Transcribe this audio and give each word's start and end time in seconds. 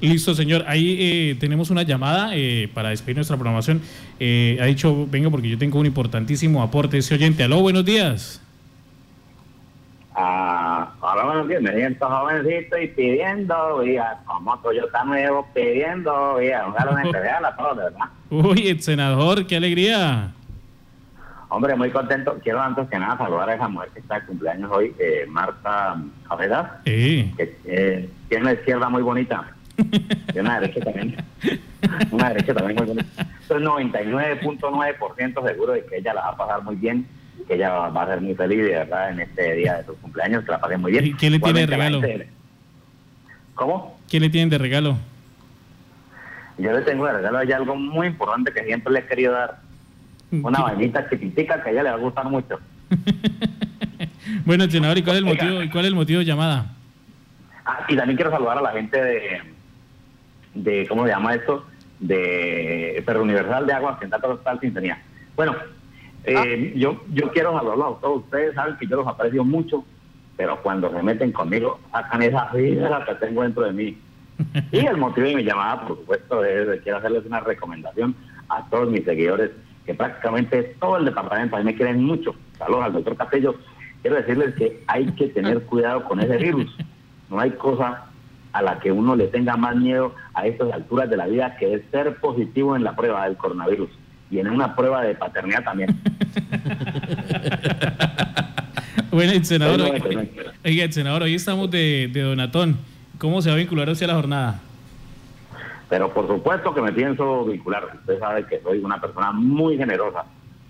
Listo, 0.00 0.34
señor. 0.34 0.64
Ahí 0.66 0.96
eh, 0.98 1.36
tenemos 1.38 1.70
una 1.70 1.82
llamada 1.82 2.30
eh, 2.34 2.70
para 2.72 2.88
despedir 2.88 3.16
nuestra 3.16 3.36
programación. 3.36 3.82
Eh, 4.18 4.58
ha 4.60 4.64
dicho, 4.64 5.06
venga, 5.10 5.28
porque 5.30 5.48
yo 5.48 5.58
tengo 5.58 5.78
un 5.78 5.86
importantísimo 5.86 6.62
aporte. 6.62 6.98
Ese 6.98 7.14
oyente, 7.14 7.42
aló, 7.44 7.60
buenos 7.60 7.84
días. 7.84 8.40
Ah, 10.14 10.92
hola, 11.00 11.24
buenos 11.24 11.48
días. 11.48 11.60
Me 11.62 11.74
siento 11.74 12.08
jovencito 12.08 12.78
y 12.78 12.88
pidiendo, 12.88 13.78
vía, 13.80 14.18
como 14.24 14.58
Toyota 14.60 15.04
nuevo, 15.04 15.46
pidiendo, 15.54 16.36
vía, 16.36 16.66
un 16.66 16.74
galón 16.74 17.12
de 17.12 17.28
a 17.28 17.56
todos, 17.56 17.76
verdad. 17.76 18.06
Uy, 18.30 18.68
el 18.68 18.82
senador, 18.82 19.46
qué 19.46 19.56
alegría. 19.56 20.32
Hombre, 21.50 21.74
muy 21.76 21.90
contento. 21.90 22.38
Quiero 22.42 22.62
antes 22.62 22.88
que 22.88 22.98
nada 22.98 23.18
saludar 23.18 23.50
a 23.50 23.54
esa 23.54 23.68
mujer 23.68 23.90
que 23.92 24.00
está 24.00 24.20
de 24.20 24.26
cumpleaños 24.26 24.70
hoy, 24.72 24.94
eh, 24.98 25.26
Marta 25.28 25.96
Javeda, 26.28 26.80
Sí. 26.84 27.34
que 27.36 27.56
eh, 27.64 28.08
tiene 28.28 28.44
una 28.44 28.52
izquierda 28.54 28.88
muy 28.88 29.02
bonita 29.02 29.52
y 30.34 30.38
una 30.38 30.60
derecha 30.60 30.80
también. 30.80 31.16
Una 32.10 32.28
derecha 32.28 32.54
también 32.54 32.76
muy 32.78 32.86
bonita. 32.86 33.26
Estoy 33.40 33.62
99.9% 33.62 35.46
seguro 35.46 35.72
de 35.72 35.84
que 35.84 35.96
ella 35.98 36.14
la 36.14 36.20
va 36.22 36.28
a 36.28 36.36
pasar 36.36 36.62
muy 36.62 36.76
bien, 36.76 37.06
que 37.46 37.54
ella 37.54 37.70
va 37.70 38.02
a 38.02 38.06
ser 38.06 38.20
muy 38.20 38.34
feliz, 38.34 38.62
de 38.62 38.70
verdad, 38.70 39.10
en 39.10 39.20
este 39.20 39.54
día 39.54 39.78
de 39.78 39.84
su 39.86 39.96
cumpleaños, 39.96 40.44
que 40.44 40.50
la 40.50 40.60
pase 40.60 40.76
muy 40.76 40.92
bien. 40.92 41.06
¿Y 41.06 41.14
quién 41.14 41.32
le 41.32 41.40
tiene 41.40 41.60
de 41.60 41.66
regalo? 41.66 42.00
¿Cómo? 43.54 43.98
¿Qué 44.08 44.20
le 44.20 44.30
tienen 44.30 44.50
de 44.50 44.58
regalo? 44.58 44.96
Yo 46.58 46.72
le 46.72 46.82
tengo 46.82 47.06
de 47.06 47.12
regalo 47.14 47.38
a 47.38 47.42
ella 47.42 47.56
algo 47.56 47.74
muy 47.74 48.06
importante 48.08 48.52
que 48.52 48.64
siempre 48.64 48.92
le 48.92 48.98
he 49.00 49.06
querido 49.06 49.32
dar. 49.32 49.58
Una 50.30 50.60
vainita 50.60 51.08
chiquitica 51.10 51.60
que 51.60 51.70
a 51.70 51.72
ella 51.72 51.82
le 51.82 51.90
va 51.90 51.96
a 51.96 51.98
gustar 51.98 52.24
mucho. 52.26 52.58
Bueno, 54.44 54.68
senador, 54.70 54.96
¿y 54.98 55.02
cuál 55.02 55.16
es 55.16 55.22
el 55.22 55.26
motivo, 55.26 55.62
y 55.62 55.68
cuál 55.70 55.84
es 55.84 55.88
el 55.88 55.94
motivo 55.94 56.20
de 56.20 56.24
llamada? 56.24 56.66
Ah, 57.64 57.84
y 57.88 57.96
también 57.96 58.16
quiero 58.16 58.30
saludar 58.30 58.58
a 58.58 58.62
la 58.62 58.72
gente 58.72 59.02
de, 59.02 59.40
de 60.54 60.86
¿cómo 60.88 61.04
se 61.04 61.10
llama 61.10 61.34
esto? 61.34 61.64
De 61.98 63.02
Perro 63.04 63.22
Universal 63.22 63.66
de 63.66 63.72
Agua, 63.72 63.98
que 63.98 64.06
en 64.06 64.10
total 64.10 64.60
sintonía. 64.60 65.02
Bueno, 65.36 65.54
eh, 66.24 66.72
yo, 66.76 67.02
yo 67.12 67.30
quiero 67.30 67.52
saludarlos 67.54 67.96
a 67.96 68.00
todos 68.00 68.24
ustedes, 68.24 68.54
saben 68.54 68.76
que 68.76 68.86
yo 68.86 68.96
los 68.96 69.06
aprecio 69.06 69.44
mucho, 69.44 69.84
pero 70.36 70.60
cuando 70.62 70.90
se 70.90 71.02
meten 71.02 71.32
conmigo, 71.32 71.80
sacan 71.92 72.22
esa 72.22 72.46
fibra 72.46 73.04
que 73.06 73.14
tengo 73.14 73.42
dentro 73.42 73.64
de 73.64 73.72
mí. 73.72 73.98
Y 74.72 74.86
el 74.86 74.96
motivo 74.96 75.26
de 75.26 75.34
mi 75.34 75.44
llamada, 75.44 75.86
por 75.86 75.98
supuesto, 75.98 76.44
es 76.44 76.66
de 76.66 76.80
quiero 76.80 76.98
hacerles 76.98 77.26
una 77.26 77.40
recomendación 77.40 78.14
a 78.48 78.64
todos 78.70 78.90
mis 78.90 79.04
seguidores, 79.04 79.50
que 79.84 79.94
prácticamente 79.94 80.76
todo 80.80 80.96
el 80.96 81.04
departamento, 81.04 81.56
a 81.56 81.58
mí 81.58 81.66
me 81.66 81.74
quieren 81.74 82.02
mucho. 82.02 82.34
Saludos 82.58 82.84
al 82.84 82.92
doctor 82.94 83.16
Castillo. 83.16 83.54
Quiero 84.00 84.16
decirles 84.16 84.54
que 84.54 84.82
hay 84.86 85.06
que 85.12 85.28
tener 85.28 85.62
cuidado 85.64 86.04
con 86.04 86.20
ese 86.20 86.38
virus. 86.38 86.74
No 87.28 87.38
hay 87.38 87.50
cosa 87.50 88.09
a 88.52 88.62
la 88.62 88.78
que 88.80 88.90
uno 88.92 89.16
le 89.16 89.28
tenga 89.28 89.56
más 89.56 89.76
miedo 89.76 90.14
a 90.34 90.46
estas 90.46 90.72
alturas 90.72 91.08
de 91.08 91.16
la 91.16 91.26
vida 91.26 91.56
que 91.56 91.74
es 91.74 91.82
ser 91.90 92.16
positivo 92.16 92.76
en 92.76 92.84
la 92.84 92.96
prueba 92.96 93.24
del 93.24 93.36
coronavirus 93.36 93.90
y 94.30 94.38
en 94.38 94.48
una 94.48 94.74
prueba 94.76 95.02
de 95.02 95.14
paternidad 95.14 95.64
también. 95.64 95.98
Bueno, 99.10 99.32
el 99.32 99.44
senador, 99.44 99.80
oiga, 100.64 100.84
el 100.84 100.92
senador, 100.92 101.22
hoy 101.22 101.34
estamos 101.34 101.68
de, 101.70 102.08
de 102.12 102.22
Donatón. 102.22 102.76
¿Cómo 103.18 103.42
se 103.42 103.48
va 103.48 103.56
a 103.56 103.58
vincular 103.58 103.88
usted 103.88 104.04
a 104.04 104.08
la 104.08 104.14
jornada? 104.14 104.60
Pero 105.88 106.14
por 106.14 106.28
supuesto 106.28 106.72
que 106.72 106.80
me 106.80 106.92
pienso 106.92 107.44
vincular. 107.44 107.84
Usted 108.00 108.20
sabe 108.20 108.46
que 108.46 108.60
soy 108.60 108.78
una 108.78 109.00
persona 109.00 109.32
muy 109.32 109.76
generosa, 109.76 110.24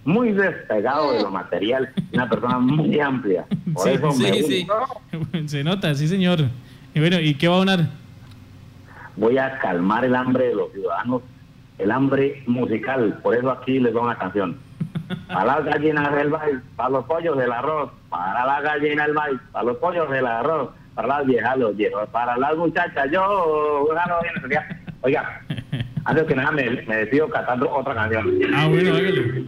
muy 0.04 0.32
despegado 0.32 1.12
de 1.12 1.22
lo 1.22 1.30
material, 1.30 1.90
una 2.14 2.28
persona 2.30 2.58
muy 2.58 2.98
amplia. 2.98 3.44
Por 3.74 3.84
Sí, 3.88 3.90
eso 3.90 4.06
me 4.14 4.32
sí, 4.42 4.66
uno. 4.66 5.28
sí. 5.32 5.48
se 5.48 5.62
nota, 5.62 5.94
sí, 5.94 6.08
señor. 6.08 6.40
Y 6.94 7.00
bueno, 7.00 7.20
¿y 7.20 7.34
qué 7.34 7.48
va 7.48 7.54
a 7.54 7.58
donar? 7.58 8.00
voy 9.20 9.36
a 9.36 9.58
calmar 9.58 10.04
el 10.04 10.14
hambre 10.14 10.48
de 10.48 10.54
los 10.54 10.72
ciudadanos, 10.72 11.22
el 11.78 11.90
hambre 11.90 12.42
musical. 12.46 13.18
Por 13.22 13.36
eso 13.36 13.50
aquí 13.50 13.78
les 13.78 13.92
doy 13.92 14.02
una 14.02 14.18
canción. 14.18 14.58
Para 15.28 15.44
las 15.44 15.64
gallinas 15.64 16.14
del 16.14 16.30
maíz, 16.30 16.58
para 16.76 16.88
los 16.88 17.04
pollos 17.04 17.36
del 17.36 17.52
arroz, 17.52 17.90
para 18.08 18.46
la 18.46 18.60
gallina 18.60 19.04
del 19.04 19.14
maíz, 19.14 19.40
para 19.50 19.64
los 19.64 19.76
pollos 19.78 20.08
del 20.08 20.24
arroz, 20.24 20.70
para 20.94 21.08
las 21.08 21.26
viejas 21.26 21.58
los 21.58 21.76
viejos, 21.76 22.08
para 22.10 22.36
las 22.36 22.56
muchachas, 22.56 23.10
yo. 23.10 23.88
Oiga, 25.02 25.42
antes 26.04 26.24
que 26.24 26.34
nada 26.36 26.52
me, 26.52 26.70
me 26.86 26.96
decido 26.96 27.28
cantando 27.28 27.70
otra 27.70 27.94
canción. 27.94 28.38
Ah, 28.54 28.68
bueno, 28.68 28.94
hágale. 28.94 29.44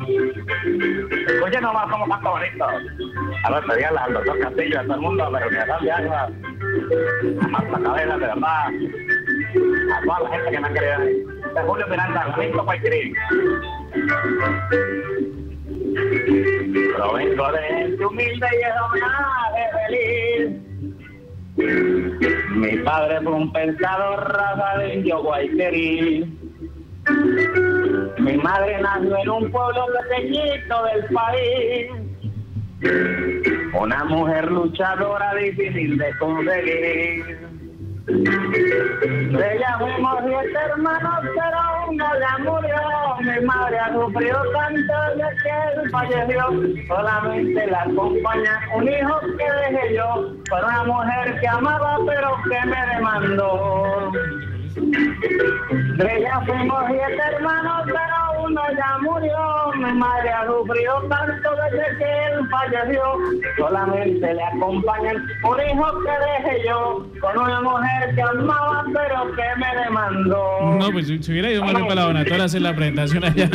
Oye, 1.45 1.61
nomás 1.61 1.91
como 1.91 2.09
canto 2.09 2.31
bonito. 2.31 2.65
A 3.45 3.51
ver, 3.51 3.65
pedíale 3.65 3.99
al 3.99 4.13
doctor 4.15 4.39
Castillo, 4.41 4.81
a 4.81 4.83
todo 4.83 4.95
el 4.95 5.01
mundo, 5.01 5.25
a 5.25 5.31
la 5.31 5.47
Universidad 5.47 5.81
de 5.81 5.93
Agua, 5.93 6.29
a 7.41 7.49
Marta 7.49 7.79
Cabeza, 7.83 8.15
de 8.15 8.27
verdad, 8.27 8.69
a 9.93 10.01
toda 10.05 10.21
la 10.21 10.31
gente 10.31 10.51
que 10.51 10.61
me 10.61 10.69
ha 10.69 10.73
querido. 10.73 10.99
De 11.55 11.61
Julio 11.67 11.87
Miranda, 11.89 12.29
Lamento 12.29 12.65
Guayquirí. 12.65 13.15
Provengo 16.97 17.53
de 17.53 17.63
gente 17.63 18.07
humilde 18.07 18.47
y 18.53 18.57
de 18.57 19.65
feliz. 19.87 20.63
Mi 22.53 22.79
padre 22.79 23.21
fue 23.23 23.33
un 23.33 23.53
pensador 23.53 24.33
raza 24.33 24.79
de. 24.79 25.03
Mi 28.19 28.37
madre 28.37 28.81
nació 28.81 29.19
en 29.19 29.29
un 29.29 29.51
pueblo 29.51 29.87
pequeñito 30.09 30.85
del 30.85 31.05
país. 31.13 31.91
Una 33.75 34.05
mujer 34.05 34.51
luchadora 34.51 35.35
difícil 35.35 35.97
de 35.97 36.17
conseguir. 36.19 37.39
Ella 38.07 39.77
fuimos 39.79 40.17
siete 40.27 40.59
hermanos, 40.67 41.21
pero 41.35 41.89
una 41.89 42.13
ya 42.21 42.39
murió. 42.39 42.77
Mi 43.21 43.47
madre 43.47 43.79
ha 43.79 43.93
sufrido 43.93 44.43
tanto 44.53 44.93
desde 45.17 45.37
que 45.43 45.51
él 45.81 45.91
falleció. 45.91 46.45
Solamente 46.89 47.67
la 47.69 47.83
acompaña 47.83 48.61
un 48.77 48.89
hijo 48.89 49.21
que 49.39 49.73
dejé 49.73 49.95
yo. 49.95 50.35
Por 50.51 50.65
una 50.65 50.85
mujer 50.85 51.41
que 51.41 51.49
amaba, 51.49 51.99
pero 52.07 52.37
que 52.45 52.67
me 52.69 52.95
demandó. 52.95 54.13
De 55.97 56.17
ella 56.19 56.41
fuimos 56.45 56.85
siete 56.89 57.23
hermanos, 57.37 57.83
pero 57.87 58.22
uno 58.63 58.79
ya 58.79 58.99
murió. 58.99 59.73
Mi 59.77 59.99
madre 59.99 60.31
ha 60.31 60.47
sufrido 60.47 61.03
tanto 61.09 61.51
desde 61.65 61.99
que 61.99 62.05
él 62.05 62.49
falleció. 62.51 63.03
Solamente 63.57 64.35
le 64.35 64.43
acompañan 64.45 65.17
un 65.17 65.61
hijo 65.61 65.87
que 66.03 66.51
dejé 66.51 66.67
yo. 66.67 67.07
Con 67.21 67.39
una 67.39 67.61
mujer 67.61 68.15
que 68.15 68.23
amaba, 68.23 68.85
pero 68.93 69.33
que 69.35 69.43
me 69.59 69.85
demandó. 69.85 70.77
No, 70.79 70.91
pues 70.93 71.07
si 71.07 71.23
si 71.23 71.33
hubiera 71.33 71.51
ido 71.51 71.65
más 71.65 71.75
bien 71.75 71.87
para 71.87 72.01
la 72.03 72.07
donatora 72.07 72.43
a 72.43 72.47
hacer 72.47 72.63
la 72.63 72.75
presentación 72.75 73.25
allá. 73.25 73.51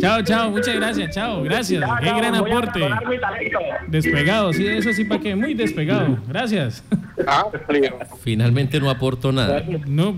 Chao, 0.00 0.22
chao, 0.22 0.50
muchas 0.50 0.74
gracias, 0.76 1.14
chao, 1.14 1.42
gracias. 1.42 1.80
Chao, 1.80 1.96
Qué 2.00 2.06
chao, 2.06 2.18
gran 2.18 2.34
aporte. 2.34 2.80
Despegado, 3.88 4.52
sí, 4.52 4.66
eso 4.66 4.92
sí, 4.92 5.04
para 5.04 5.20
qué, 5.20 5.36
muy 5.36 5.54
despegado. 5.54 6.18
Gracias. 6.28 6.82
Finalmente 8.22 8.80
no 8.80 8.90
aporto 8.90 9.32
nada. 9.32 9.62
No. 9.86 10.14